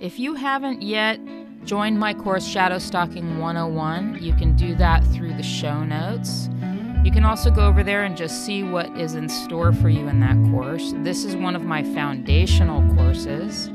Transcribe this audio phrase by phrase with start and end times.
[0.00, 1.20] If you haven't yet
[1.64, 6.50] joined my course Shadow Stalking 101, you can do that through the show notes.
[7.04, 10.08] You can also go over there and just see what is in store for you
[10.08, 10.92] in that course.
[10.98, 13.68] This is one of my foundational courses.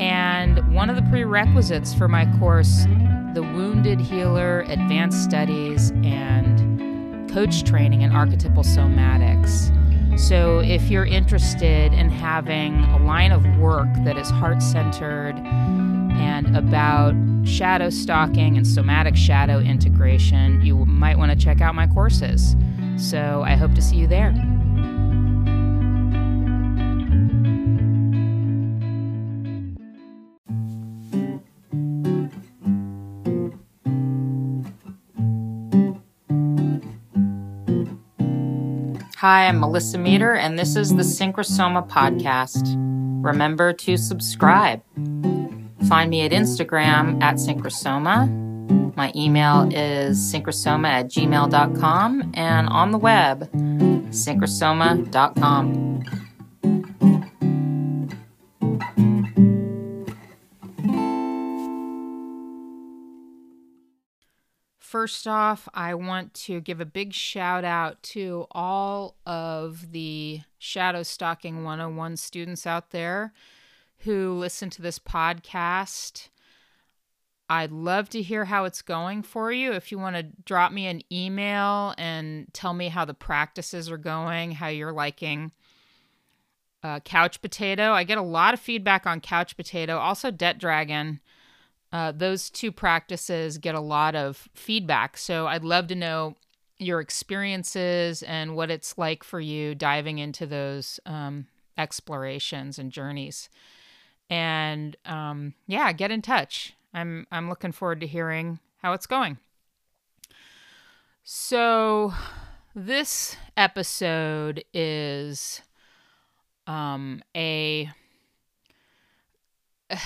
[0.00, 2.86] And one of the prerequisites for my course,
[3.34, 9.70] the Wounded Healer Advanced Studies and Coach Training in Archetypal Somatics.
[10.16, 16.56] So, if you're interested in having a line of work that is heart centered and
[16.56, 22.54] about shadow stalking and somatic shadow integration, you might want to check out my courses.
[22.96, 24.32] So, I hope to see you there.
[39.24, 42.74] Hi, I'm Melissa Meader, and this is the Synchrosoma Podcast.
[43.24, 44.82] Remember to subscribe.
[45.88, 48.94] Find me at Instagram at Synchrosoma.
[48.94, 53.50] My email is synchrosoma at gmail.com, and on the web,
[54.10, 56.04] synchrosoma.com.
[65.04, 71.02] First off, I want to give a big shout out to all of the Shadow
[71.02, 73.34] Stalking 101 students out there
[73.98, 76.30] who listen to this podcast.
[77.50, 79.74] I'd love to hear how it's going for you.
[79.74, 83.98] If you want to drop me an email and tell me how the practices are
[83.98, 85.52] going, how you're liking
[86.82, 87.92] uh, Couch Potato.
[87.92, 91.20] I get a lot of feedback on Couch Potato, also Debt Dragon.
[91.94, 95.16] Uh, those two practices get a lot of feedback.
[95.16, 96.34] So I'd love to know
[96.76, 101.46] your experiences and what it's like for you diving into those um,
[101.78, 103.48] explorations and journeys.
[104.28, 106.74] And um, yeah, get in touch.
[106.92, 109.38] I'm I'm looking forward to hearing how it's going.
[111.22, 112.12] So
[112.74, 115.62] this episode is
[116.66, 117.88] um, a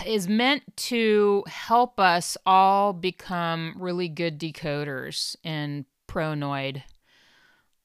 [0.06, 6.83] is meant to help us all become really good decoders in pronoid.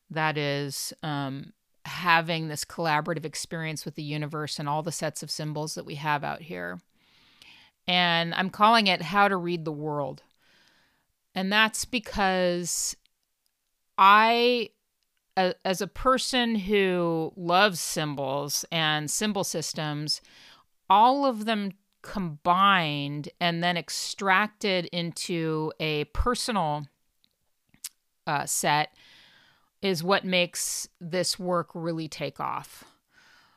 [0.09, 1.53] That is, um,
[1.85, 5.95] having this collaborative experience with the universe and all the sets of symbols that we
[5.95, 6.79] have out here.
[7.87, 10.23] And I'm calling it How to Read the World.
[11.35, 12.95] And that's because
[13.97, 14.69] I,
[15.35, 20.21] as a person who loves symbols and symbol systems,
[20.89, 21.71] all of them
[22.03, 26.85] combined and then extracted into a personal
[28.27, 28.95] uh, set
[29.81, 32.83] is what makes this work really take off.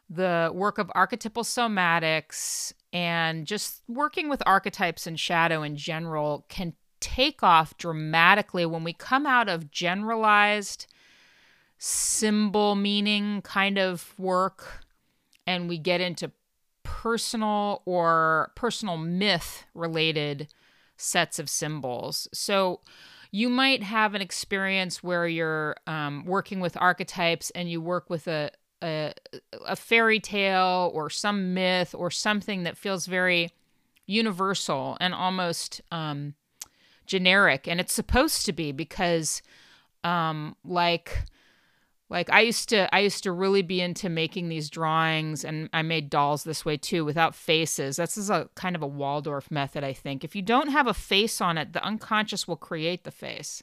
[0.08, 6.74] The work of archetypal somatics and just working with archetypes and shadow in general can
[7.00, 10.86] take off dramatically when we come out of generalized
[11.78, 14.84] symbol meaning kind of work
[15.46, 16.30] and we get into
[16.86, 20.48] personal or personal myth related
[20.96, 22.28] sets of symbols.
[22.32, 22.80] So
[23.32, 28.28] you might have an experience where you're um, working with archetypes and you work with
[28.28, 28.50] a,
[28.82, 29.12] a,
[29.66, 33.50] a fairy tale or some myth or something that feels very
[34.06, 36.34] universal and almost um,
[37.06, 39.42] generic, and it's supposed to be because,
[40.04, 41.24] um, like
[42.08, 45.82] like I used to I used to really be into making these drawings and I
[45.82, 47.96] made dolls this way too without faces.
[47.96, 50.22] This is a kind of a Waldorf method, I think.
[50.22, 53.62] If you don't have a face on it, the unconscious will create the face.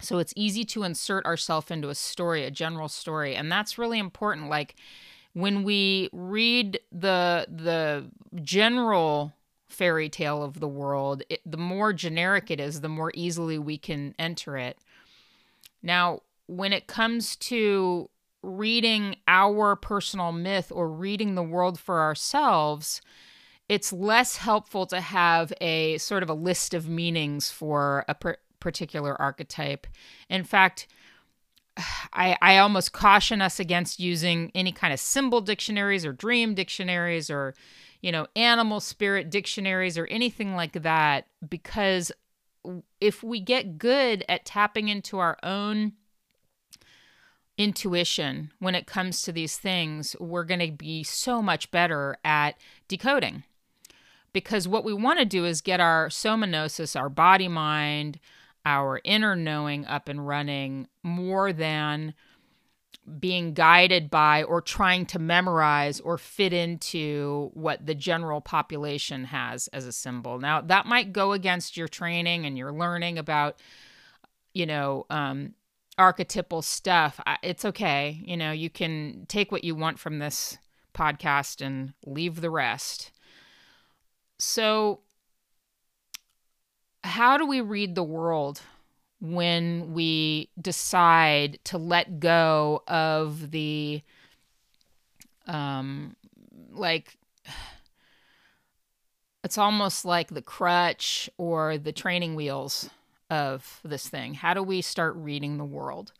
[0.00, 4.00] So it's easy to insert ourselves into a story, a general story, and that's really
[4.00, 4.74] important like
[5.32, 8.10] when we read the the
[8.42, 9.32] general
[9.68, 13.78] fairy tale of the world, it, the more generic it is, the more easily we
[13.78, 14.76] can enter it.
[15.82, 18.10] Now, when it comes to
[18.42, 23.00] reading our personal myth or reading the world for ourselves,
[23.68, 28.38] it's less helpful to have a sort of a list of meanings for a per-
[28.60, 29.86] particular archetype.
[30.28, 30.86] In fact,
[32.12, 37.30] I, I almost caution us against using any kind of symbol dictionaries or dream dictionaries
[37.30, 37.54] or,
[38.02, 42.12] you know, animal spirit dictionaries or anything like that, because
[43.00, 45.92] if we get good at tapping into our own
[47.58, 52.56] intuition when it comes to these things, we're going to be so much better at
[52.88, 53.44] decoding.
[54.32, 58.18] Because what we want to do is get our somanosis, our body mind,
[58.64, 62.14] our inner knowing up and running more than
[63.18, 69.68] being guided by or trying to memorize or fit into what the general population has
[69.68, 70.38] as a symbol.
[70.38, 73.60] Now, that might go against your training and your learning about,
[74.54, 75.54] you know, um,
[75.98, 77.20] archetypal stuff.
[77.42, 78.20] It's okay.
[78.24, 80.58] You know, you can take what you want from this
[80.94, 83.10] podcast and leave the rest.
[84.38, 85.00] So,
[87.04, 88.62] how do we read the world
[89.20, 94.02] when we decide to let go of the
[95.46, 96.16] um
[96.72, 97.16] like
[99.44, 102.90] it's almost like the crutch or the training wheels
[103.32, 104.34] of this thing.
[104.34, 106.12] How do we start reading the world?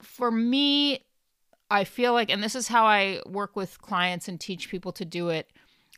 [0.00, 1.04] For me
[1.70, 5.04] i feel like and this is how i work with clients and teach people to
[5.04, 5.50] do it.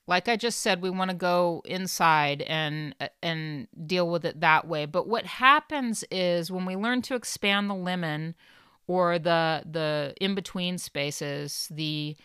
[0.07, 4.69] Like I just said, we want to go inside and and deal with it that
[4.69, 4.85] way.
[4.87, 8.35] But what happens is when we learn to expand the limen
[8.87, 12.17] or the the in between spaces, the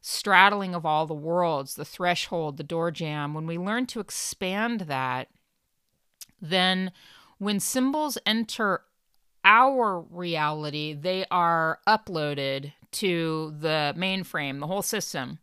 [0.00, 4.82] straddling of all the worlds, the threshold, the door jamb, when we learn to expand
[4.82, 5.28] that,
[6.40, 6.92] then
[7.38, 8.82] when symbols enter
[9.44, 15.38] our reality, they are uploaded to the mainframe, the whole system.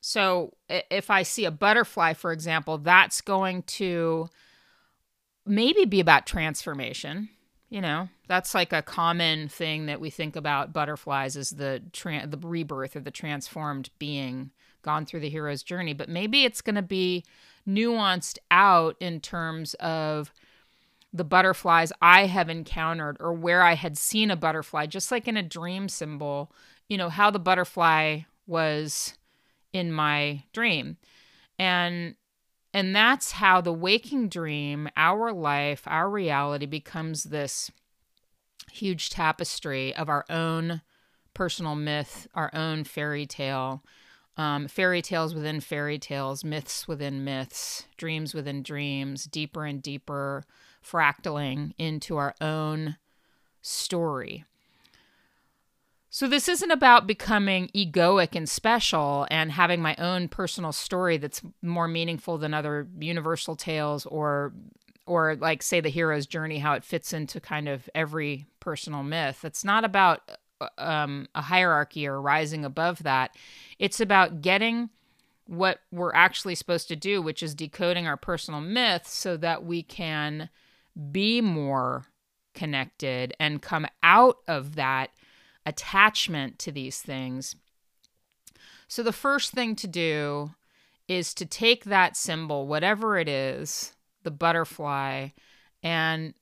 [0.00, 4.28] So if I see a butterfly, for example, that's going to
[5.44, 7.30] maybe be about transformation.
[7.68, 12.26] You know, that's like a common thing that we think about butterflies is the tra-
[12.26, 14.52] the rebirth or the transformed being
[14.86, 15.92] gone through the hero's journey.
[15.92, 17.24] But maybe it's going to be
[17.68, 20.32] nuanced out in terms of
[21.12, 25.36] the butterflies I have encountered or where I had seen a butterfly, just like in
[25.36, 26.52] a dream symbol,
[26.88, 29.14] you know, how the butterfly was
[29.72, 30.96] in my dream.
[31.58, 32.14] And
[32.72, 37.70] and that's how the waking dream, our life, our reality becomes this
[38.70, 40.82] huge tapestry of our own
[41.32, 43.82] personal myth, our own fairy tale,
[44.36, 50.44] um, fairy tales within fairy tales, myths within myths, dreams within dreams, deeper and deeper
[50.84, 52.96] fractaling into our own
[53.62, 54.44] story.
[56.10, 61.42] So, this isn't about becoming egoic and special and having my own personal story that's
[61.62, 64.54] more meaningful than other universal tales or
[65.06, 69.44] or like say the hero's journey how it fits into kind of every personal myth.
[69.44, 70.22] It's not about
[70.78, 73.36] um, a hierarchy or rising above that.
[73.78, 74.90] It's about getting
[75.46, 79.82] what we're actually supposed to do, which is decoding our personal myths so that we
[79.82, 80.48] can
[81.12, 82.06] be more
[82.54, 85.10] connected and come out of that
[85.64, 87.54] attachment to these things.
[88.88, 90.54] So, the first thing to do
[91.08, 93.92] is to take that symbol, whatever it is,
[94.22, 95.28] the butterfly,
[95.82, 96.34] and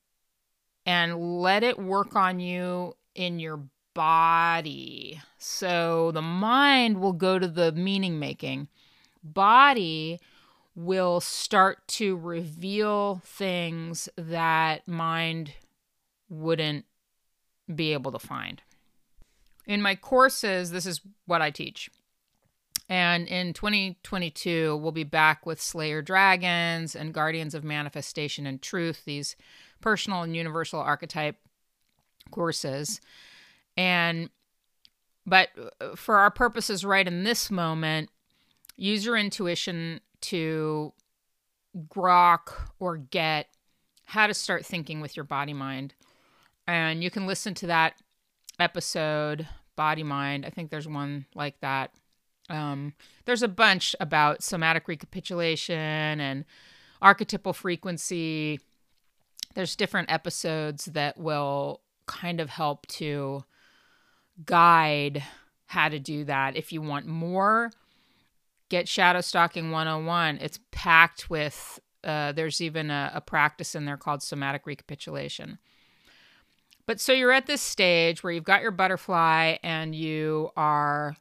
[0.87, 3.61] and let it work on you in your
[3.95, 5.21] body.
[5.39, 8.69] So the mind will go to the meaning making.
[9.23, 10.21] Body
[10.77, 15.53] will start to reveal things that mind
[16.29, 16.85] wouldn't
[17.73, 18.61] be able to find.
[19.67, 21.89] In my courses, this is what I teach.
[22.89, 29.05] And in 2022, we'll be back with Slayer Dragons and Guardians of Manifestation and Truth,
[29.07, 29.37] these
[29.81, 31.37] personal and universal archetype
[32.31, 33.01] courses.
[33.77, 34.31] And,
[35.27, 35.49] but
[35.81, 38.11] uh, for our purposes, right in this moment,
[38.77, 40.93] use your intuition to
[41.89, 43.49] grok or get
[44.05, 45.95] how to start thinking with your body mind.
[46.67, 47.95] And you can listen to that
[48.59, 50.47] episode, Body Mind.
[50.47, 51.93] I think there's one like that.
[52.49, 56.45] Um, there's a bunch about somatic recapitulation and
[57.03, 58.61] archetypal frequency.
[59.55, 63.45] There's different episodes that will kind of help to
[64.45, 65.23] guide
[65.67, 66.57] how to do that.
[66.57, 67.71] If you want more,
[68.69, 70.39] get Shadow Stalking 101.
[70.41, 75.59] It's packed with, uh, there's even a, a practice in there called somatic recapitulation.
[76.87, 81.17] But so you're at this stage where you've got your butterfly and you are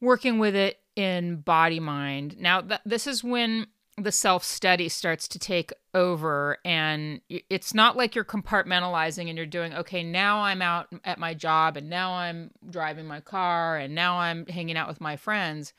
[0.00, 2.36] working with it in body mind.
[2.38, 3.66] Now, th- this is when
[4.02, 9.46] the self study starts to take over, and it's not like you're compartmentalizing and you're
[9.46, 13.94] doing, okay, now I'm out at my job, and now I'm driving my car, and
[13.94, 15.72] now I'm hanging out with my friends.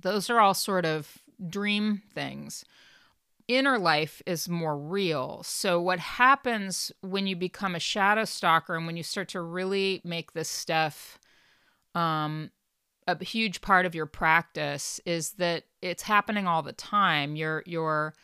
[0.00, 2.64] Those are all sort of dream things
[3.48, 5.42] inner life is more real.
[5.44, 10.00] So, what happens when you become a shadow stalker and when you start to really
[10.04, 11.18] make this stuff
[11.94, 12.50] um,
[13.06, 17.36] a huge part of your practice is that it's happening all the time.
[17.36, 18.14] You're you're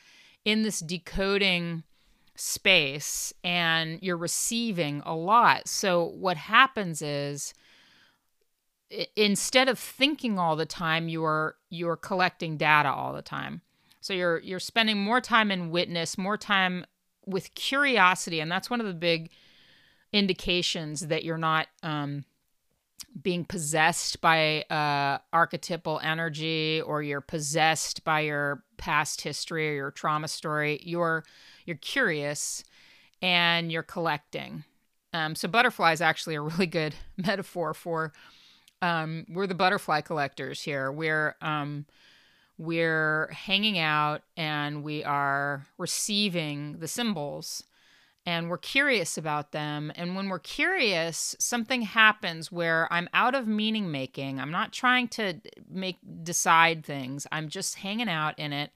[0.45, 1.85] in this decoding
[2.35, 5.69] space and you're receiving a lot.
[5.69, 7.55] So what happens is
[9.17, 13.63] instead of thinking all the time, you're you're collecting data all the time.
[14.01, 16.85] So you're you're spending more time in witness, more time
[17.25, 19.31] with curiosity, and that's one of the big
[20.13, 22.25] indications that you're not um,
[23.21, 29.91] being possessed by uh, archetypal energy or you're possessed by your past history or your
[29.91, 30.81] trauma story.
[30.83, 31.25] You're
[31.67, 32.65] you're curious
[33.21, 34.65] and you're collecting.
[35.13, 38.13] Um, so butterfly is actually a really good metaphor for
[38.81, 40.91] um, we're the butterfly collectors here.
[40.91, 41.87] We're um,
[42.59, 47.65] we're hanging out and we are receiving the symbols
[48.25, 49.91] and we're curious about them.
[49.97, 54.39] And when we're curious, something happens where I'm out of meaning making.
[54.39, 57.27] I'm not trying to make decide things.
[57.33, 58.71] I'm just hanging out in it.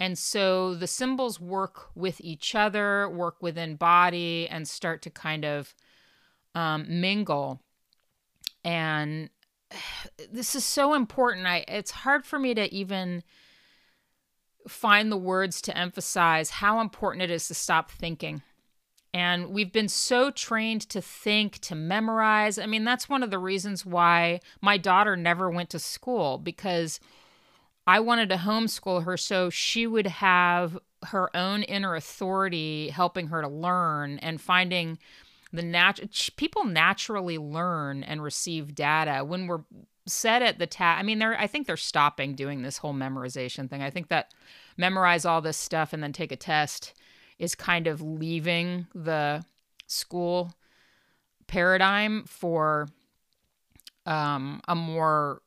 [0.00, 5.44] And so the symbols work with each other, work within body, and start to kind
[5.44, 5.72] of
[6.56, 7.60] um, mingle.
[8.64, 9.30] And
[10.32, 11.46] this is so important.
[11.46, 13.22] I it's hard for me to even
[14.66, 18.42] find the words to emphasize how important it is to stop thinking
[19.14, 22.58] and we've been so trained to think, to memorize.
[22.58, 26.98] I mean, that's one of the reasons why my daughter never went to school because
[27.86, 33.40] I wanted to homeschool her so she would have her own inner authority helping her
[33.40, 34.98] to learn and finding
[35.52, 39.62] the natural people naturally learn and receive data when we're
[40.06, 40.98] set at the tab.
[40.98, 43.80] I mean, they're I think they're stopping doing this whole memorization thing.
[43.80, 44.32] I think that
[44.76, 46.94] memorize all this stuff and then take a test
[47.38, 49.44] is kind of leaving the
[49.86, 50.54] school
[51.46, 52.88] paradigm for
[54.06, 55.42] um, a more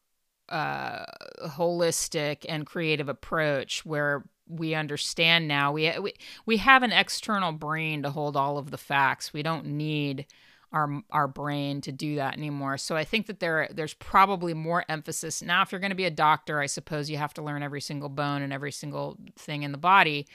[0.50, 1.06] uh,
[1.46, 6.14] holistic and creative approach where we understand now we, we
[6.46, 9.34] we have an external brain to hold all of the facts.
[9.34, 10.26] We don't need
[10.72, 12.78] our our brain to do that anymore.
[12.78, 15.64] So I think that there there's probably more emphasis now.
[15.64, 18.10] If you're going to be a doctor, I suppose you have to learn every single
[18.10, 20.28] bone and every single thing in the body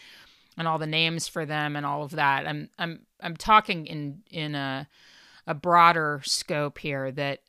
[0.57, 2.47] and all the names for them and all of that.
[2.47, 4.89] I'm I'm I'm talking in in a
[5.47, 7.41] a broader scope here that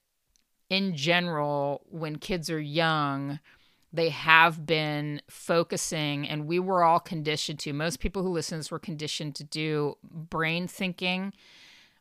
[0.70, 3.40] in general when kids are young
[3.92, 8.60] they have been focusing and we were all conditioned to most people who listen to
[8.60, 11.32] this were conditioned to do brain thinking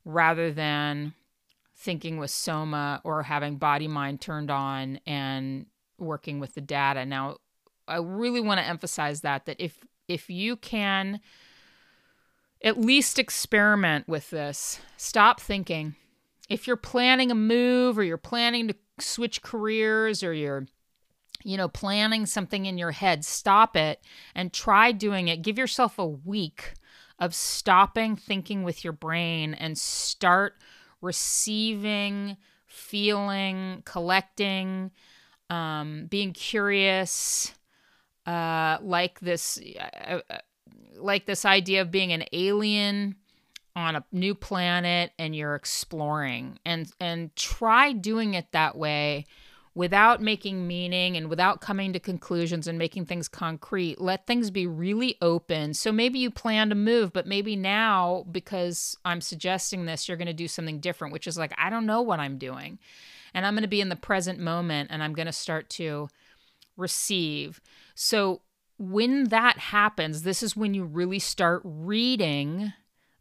[0.04, 1.12] rather than
[1.76, 5.66] thinking with soma or having body mind turned on and
[5.98, 7.36] working with the data now
[7.86, 11.20] i really want to emphasize that that if if you can
[12.62, 15.96] at least experiment with this, stop thinking.
[16.48, 20.66] If you're planning a move or you're planning to switch careers or you're
[21.44, 24.00] you know planning something in your head, stop it
[24.34, 25.42] and try doing it.
[25.42, 26.74] Give yourself a week
[27.18, 30.54] of stopping thinking with your brain and start
[31.00, 34.90] receiving, feeling, collecting,
[35.50, 37.52] um, being curious,
[38.26, 40.38] uh, like this, uh, uh,
[40.96, 43.16] like this idea of being an alien
[43.74, 49.24] on a new planet and you're exploring and and try doing it that way
[49.74, 53.98] without making meaning and without coming to conclusions and making things concrete.
[53.98, 55.72] Let things be really open.
[55.72, 60.26] So maybe you plan to move but maybe now because i'm suggesting this you're going
[60.26, 62.78] to do something different which is like i don't know what i'm doing.
[63.34, 66.08] And i'm going to be in the present moment and i'm going to start to
[66.76, 67.60] receive
[67.94, 68.42] so
[68.82, 72.72] when that happens, this is when you really start reading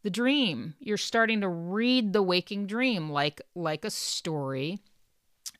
[0.01, 0.73] the dream.
[0.79, 4.79] You're starting to read the waking dream like like a story.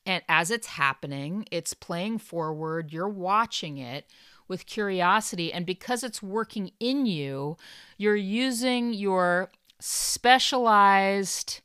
[0.04, 4.06] And as it's happening, it's playing forward, you're watching it
[4.48, 7.56] with curiosity and because it's working in you,
[7.96, 11.60] you're using your specialized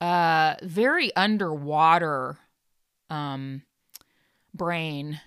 [0.00, 2.38] uh very underwater
[3.08, 3.62] um
[4.54, 5.20] brain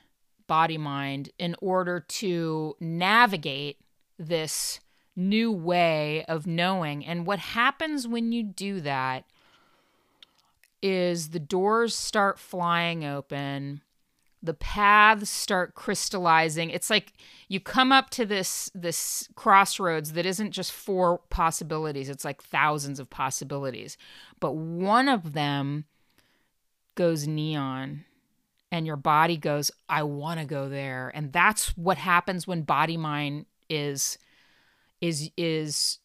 [0.48, 3.78] body mind in order to navigate
[4.18, 4.80] this
[5.16, 7.06] new way of knowing.
[7.06, 9.26] And what happens when you do that
[10.82, 13.82] is the doors start flying open
[14.46, 16.70] the paths start crystallizing.
[16.70, 17.14] It's like
[17.48, 23.00] you come up to this this crossroads that isn't just four possibilities it's like thousands
[23.00, 23.98] of possibilities.
[24.40, 25.86] But one of them
[26.94, 28.06] goes neon
[28.72, 31.12] and your body goes i want to go there.
[31.14, 34.18] And that's what happens when body mind is
[35.02, 36.00] is is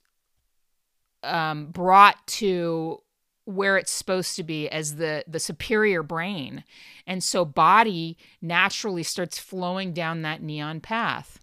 [1.22, 3.02] um, brought to
[3.44, 6.64] where it's supposed to be as the the superior brain.
[7.06, 11.40] And so body naturally starts flowing down that neon path.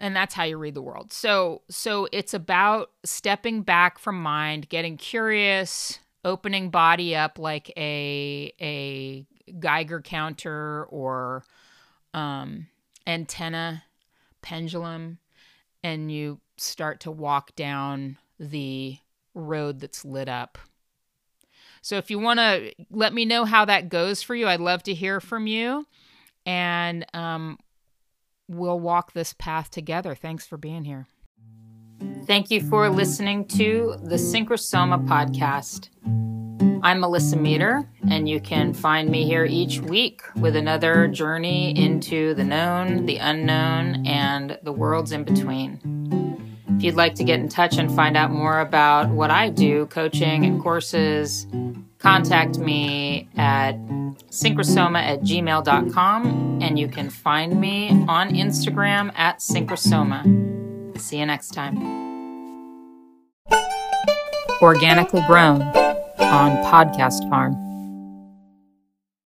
[0.00, 1.12] And that's how you read the world.
[1.12, 8.52] So so it's about stepping back from mind, getting curious, opening body up like a
[8.60, 9.26] a
[9.58, 11.44] Geiger counter or
[12.14, 12.66] um,
[13.06, 13.84] antenna
[14.42, 15.18] pendulum,
[15.82, 18.98] and you start to walk down the
[19.34, 20.58] road that's lit up.
[21.80, 24.82] So if you want to let me know how that goes for you, I'd love
[24.84, 25.86] to hear from you.
[26.44, 27.58] And um,
[28.48, 30.14] we'll walk this path together.
[30.14, 31.06] Thanks for being here.
[32.26, 35.88] Thank you for listening to the Synchrosoma podcast.
[36.82, 42.34] I'm Melissa Meader, and you can find me here each week with another journey into
[42.34, 45.80] the known, the unknown, and the worlds in between.
[46.76, 49.86] If you'd like to get in touch and find out more about what I do,
[49.86, 51.46] coaching and courses,
[51.98, 53.72] contact me at
[54.30, 60.57] synchrosoma at gmail.com, and you can find me on Instagram at synchrosoma.
[60.98, 61.76] See you next time.
[64.60, 67.67] Organically grown on Podcast Farm.